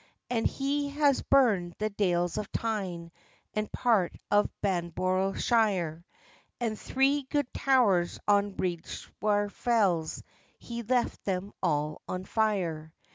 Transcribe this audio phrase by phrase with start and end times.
[0.31, 3.11] And he has burn'd the dales of Tyne,
[3.53, 6.03] And part of Bambrough shire:
[6.59, 10.23] And three good towers on Reidswire fells,
[10.57, 12.95] He left them all on fire.